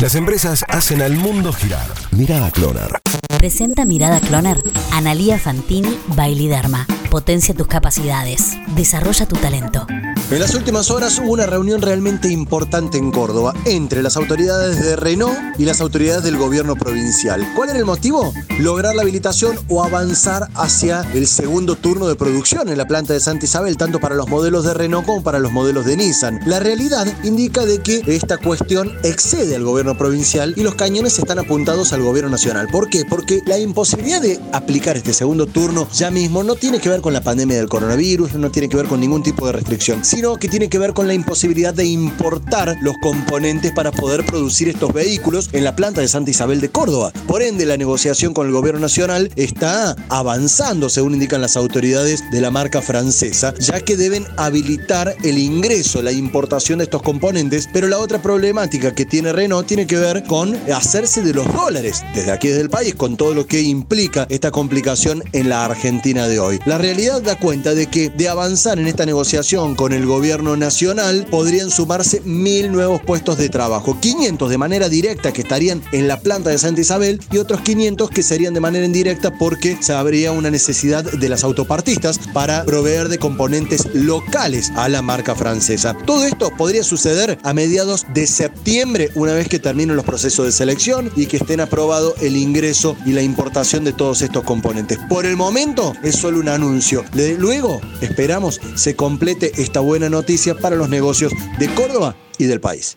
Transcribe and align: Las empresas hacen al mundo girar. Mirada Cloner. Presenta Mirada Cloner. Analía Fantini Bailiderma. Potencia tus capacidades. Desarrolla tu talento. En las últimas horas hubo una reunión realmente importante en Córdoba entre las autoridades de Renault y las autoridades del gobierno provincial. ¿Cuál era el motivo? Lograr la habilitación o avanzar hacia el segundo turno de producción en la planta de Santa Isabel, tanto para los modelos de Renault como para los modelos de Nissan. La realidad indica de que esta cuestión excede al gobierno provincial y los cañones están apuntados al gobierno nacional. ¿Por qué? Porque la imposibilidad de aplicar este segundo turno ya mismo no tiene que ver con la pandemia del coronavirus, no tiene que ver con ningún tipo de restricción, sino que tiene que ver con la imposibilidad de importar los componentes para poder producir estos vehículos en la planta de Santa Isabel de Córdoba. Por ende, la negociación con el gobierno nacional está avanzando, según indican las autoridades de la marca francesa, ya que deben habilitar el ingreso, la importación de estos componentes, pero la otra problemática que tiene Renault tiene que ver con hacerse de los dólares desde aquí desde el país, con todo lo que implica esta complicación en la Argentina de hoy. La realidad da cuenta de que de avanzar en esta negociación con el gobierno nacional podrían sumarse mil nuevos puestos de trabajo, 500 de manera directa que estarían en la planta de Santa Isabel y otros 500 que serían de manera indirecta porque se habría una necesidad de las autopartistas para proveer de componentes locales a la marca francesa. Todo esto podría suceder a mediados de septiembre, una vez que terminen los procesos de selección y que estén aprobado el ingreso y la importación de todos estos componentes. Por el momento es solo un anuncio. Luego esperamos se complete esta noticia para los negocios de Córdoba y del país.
Las 0.00 0.14
empresas 0.14 0.64
hacen 0.68 1.02
al 1.02 1.14
mundo 1.14 1.52
girar. 1.52 1.86
Mirada 2.12 2.50
Cloner. 2.50 3.00
Presenta 3.36 3.84
Mirada 3.84 4.18
Cloner. 4.18 4.56
Analía 4.92 5.38
Fantini 5.38 5.94
Bailiderma. 6.16 6.86
Potencia 7.10 7.54
tus 7.54 7.66
capacidades. 7.66 8.56
Desarrolla 8.68 9.26
tu 9.26 9.36
talento. 9.36 9.86
En 10.30 10.38
las 10.38 10.54
últimas 10.54 10.92
horas 10.92 11.18
hubo 11.18 11.32
una 11.32 11.44
reunión 11.44 11.82
realmente 11.82 12.28
importante 12.28 12.98
en 12.98 13.10
Córdoba 13.10 13.52
entre 13.64 14.00
las 14.00 14.16
autoridades 14.16 14.80
de 14.80 14.94
Renault 14.94 15.36
y 15.58 15.64
las 15.64 15.80
autoridades 15.80 16.22
del 16.22 16.36
gobierno 16.36 16.76
provincial. 16.76 17.44
¿Cuál 17.56 17.70
era 17.70 17.80
el 17.80 17.84
motivo? 17.84 18.32
Lograr 18.60 18.94
la 18.94 19.02
habilitación 19.02 19.58
o 19.68 19.82
avanzar 19.82 20.46
hacia 20.54 21.00
el 21.14 21.26
segundo 21.26 21.74
turno 21.74 22.06
de 22.06 22.14
producción 22.14 22.68
en 22.68 22.78
la 22.78 22.86
planta 22.86 23.12
de 23.12 23.18
Santa 23.18 23.46
Isabel, 23.46 23.76
tanto 23.76 23.98
para 23.98 24.14
los 24.14 24.28
modelos 24.28 24.64
de 24.64 24.72
Renault 24.72 25.04
como 25.04 25.24
para 25.24 25.40
los 25.40 25.50
modelos 25.50 25.84
de 25.84 25.96
Nissan. 25.96 26.38
La 26.46 26.60
realidad 26.60 27.08
indica 27.24 27.66
de 27.66 27.82
que 27.82 28.00
esta 28.06 28.38
cuestión 28.38 28.92
excede 29.02 29.56
al 29.56 29.64
gobierno 29.64 29.98
provincial 29.98 30.54
y 30.56 30.62
los 30.62 30.76
cañones 30.76 31.18
están 31.18 31.40
apuntados 31.40 31.92
al 31.92 32.02
gobierno 32.02 32.30
nacional. 32.30 32.68
¿Por 32.70 32.88
qué? 32.88 33.04
Porque 33.04 33.42
la 33.46 33.58
imposibilidad 33.58 34.22
de 34.22 34.38
aplicar 34.52 34.96
este 34.96 35.12
segundo 35.12 35.48
turno 35.48 35.88
ya 35.92 36.12
mismo 36.12 36.44
no 36.44 36.54
tiene 36.54 36.78
que 36.78 36.88
ver 36.88 37.00
con 37.00 37.14
la 37.14 37.20
pandemia 37.20 37.56
del 37.56 37.68
coronavirus, 37.68 38.34
no 38.34 38.52
tiene 38.52 38.68
que 38.68 38.76
ver 38.76 38.86
con 38.86 39.00
ningún 39.00 39.24
tipo 39.24 39.44
de 39.46 39.54
restricción, 39.54 40.04
sino 40.20 40.36
que 40.36 40.48
tiene 40.48 40.68
que 40.68 40.78
ver 40.78 40.92
con 40.92 41.06
la 41.06 41.14
imposibilidad 41.14 41.72
de 41.72 41.86
importar 41.86 42.76
los 42.82 42.94
componentes 42.98 43.72
para 43.72 43.90
poder 43.90 44.22
producir 44.26 44.68
estos 44.68 44.92
vehículos 44.92 45.48
en 45.54 45.64
la 45.64 45.74
planta 45.74 46.02
de 46.02 46.08
Santa 46.08 46.30
Isabel 46.30 46.60
de 46.60 46.68
Córdoba. 46.68 47.10
Por 47.26 47.40
ende, 47.40 47.64
la 47.64 47.78
negociación 47.78 48.34
con 48.34 48.46
el 48.46 48.52
gobierno 48.52 48.80
nacional 48.80 49.30
está 49.36 49.96
avanzando, 50.10 50.90
según 50.90 51.14
indican 51.14 51.40
las 51.40 51.56
autoridades 51.56 52.22
de 52.30 52.42
la 52.42 52.50
marca 52.50 52.82
francesa, 52.82 53.54
ya 53.58 53.80
que 53.80 53.96
deben 53.96 54.26
habilitar 54.36 55.16
el 55.24 55.38
ingreso, 55.38 56.02
la 56.02 56.12
importación 56.12 56.80
de 56.80 56.84
estos 56.84 57.00
componentes, 57.00 57.66
pero 57.72 57.88
la 57.88 57.98
otra 57.98 58.20
problemática 58.20 58.94
que 58.94 59.06
tiene 59.06 59.32
Renault 59.32 59.66
tiene 59.66 59.86
que 59.86 59.96
ver 59.96 60.24
con 60.24 60.54
hacerse 60.70 61.22
de 61.22 61.32
los 61.32 61.50
dólares 61.50 62.02
desde 62.14 62.30
aquí 62.30 62.48
desde 62.48 62.60
el 62.60 62.68
país, 62.68 62.94
con 62.94 63.16
todo 63.16 63.32
lo 63.32 63.46
que 63.46 63.62
implica 63.62 64.26
esta 64.28 64.50
complicación 64.50 65.24
en 65.32 65.48
la 65.48 65.64
Argentina 65.64 66.28
de 66.28 66.40
hoy. 66.40 66.58
La 66.66 66.76
realidad 66.76 67.22
da 67.22 67.38
cuenta 67.38 67.74
de 67.74 67.86
que 67.86 68.10
de 68.10 68.28
avanzar 68.28 68.78
en 68.78 68.86
esta 68.86 69.06
negociación 69.06 69.74
con 69.74 69.94
el 69.94 70.09
gobierno 70.10 70.56
nacional 70.56 71.26
podrían 71.30 71.70
sumarse 71.70 72.20
mil 72.24 72.72
nuevos 72.72 73.00
puestos 73.00 73.38
de 73.38 73.48
trabajo, 73.48 73.98
500 74.00 74.50
de 74.50 74.58
manera 74.58 74.88
directa 74.88 75.32
que 75.32 75.42
estarían 75.42 75.82
en 75.92 76.08
la 76.08 76.18
planta 76.18 76.50
de 76.50 76.58
Santa 76.58 76.80
Isabel 76.80 77.20
y 77.30 77.38
otros 77.38 77.60
500 77.60 78.10
que 78.10 78.24
serían 78.24 78.52
de 78.52 78.60
manera 78.60 78.84
indirecta 78.84 79.30
porque 79.38 79.78
se 79.80 79.92
habría 79.92 80.32
una 80.32 80.50
necesidad 80.50 81.04
de 81.04 81.28
las 81.28 81.44
autopartistas 81.44 82.18
para 82.34 82.64
proveer 82.64 83.08
de 83.08 83.18
componentes 83.18 83.86
locales 83.94 84.72
a 84.74 84.88
la 84.88 85.00
marca 85.00 85.36
francesa. 85.36 85.96
Todo 86.06 86.26
esto 86.26 86.50
podría 86.56 86.82
suceder 86.82 87.38
a 87.44 87.54
mediados 87.54 88.04
de 88.12 88.26
septiembre, 88.26 89.10
una 89.14 89.32
vez 89.32 89.48
que 89.48 89.60
terminen 89.60 89.94
los 89.94 90.04
procesos 90.04 90.44
de 90.44 90.52
selección 90.52 91.12
y 91.14 91.26
que 91.26 91.36
estén 91.36 91.60
aprobado 91.60 92.16
el 92.20 92.36
ingreso 92.36 92.96
y 93.06 93.12
la 93.12 93.22
importación 93.22 93.84
de 93.84 93.92
todos 93.92 94.22
estos 94.22 94.42
componentes. 94.42 94.98
Por 95.08 95.24
el 95.24 95.36
momento 95.36 95.94
es 96.02 96.16
solo 96.16 96.40
un 96.40 96.48
anuncio. 96.48 97.04
Luego 97.38 97.80
esperamos 98.00 98.60
se 98.74 98.96
complete 98.96 99.52
esta 99.58 99.80
noticia 100.08 100.54
para 100.54 100.76
los 100.76 100.88
negocios 100.88 101.32
de 101.58 101.68
Córdoba 101.74 102.16
y 102.38 102.44
del 102.44 102.60
país. 102.60 102.96